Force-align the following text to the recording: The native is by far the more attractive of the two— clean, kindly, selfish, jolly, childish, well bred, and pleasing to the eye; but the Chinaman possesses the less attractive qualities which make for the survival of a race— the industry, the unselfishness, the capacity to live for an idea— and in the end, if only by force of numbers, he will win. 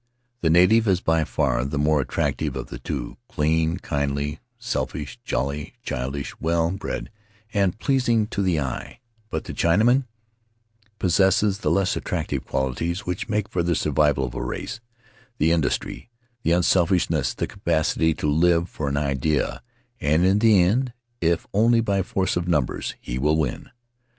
The 0.41 0.49
native 0.49 0.87
is 0.87 0.99
by 0.99 1.23
far 1.25 1.63
the 1.63 1.77
more 1.77 2.01
attractive 2.01 2.55
of 2.55 2.69
the 2.69 2.79
two— 2.79 3.17
clean, 3.29 3.77
kindly, 3.77 4.39
selfish, 4.57 5.19
jolly, 5.23 5.73
childish, 5.83 6.33
well 6.39 6.71
bred, 6.71 7.11
and 7.53 7.77
pleasing 7.77 8.25
to 8.29 8.41
the 8.41 8.59
eye; 8.59 8.99
but 9.29 9.43
the 9.43 9.53
Chinaman 9.53 10.05
possesses 10.97 11.59
the 11.59 11.69
less 11.69 11.95
attractive 11.95 12.45
qualities 12.47 13.05
which 13.05 13.29
make 13.29 13.47
for 13.47 13.61
the 13.61 13.75
survival 13.75 14.25
of 14.25 14.33
a 14.33 14.41
race— 14.43 14.79
the 15.37 15.51
industry, 15.51 16.09
the 16.41 16.51
unselfishness, 16.51 17.35
the 17.35 17.45
capacity 17.45 18.15
to 18.15 18.27
live 18.27 18.67
for 18.69 18.89
an 18.89 18.97
idea— 18.97 19.61
and 20.01 20.25
in 20.25 20.39
the 20.39 20.59
end, 20.63 20.93
if 21.21 21.45
only 21.53 21.79
by 21.79 22.01
force 22.01 22.35
of 22.35 22.47
numbers, 22.47 22.95
he 22.99 23.19
will 23.19 23.37
win. 23.37 23.69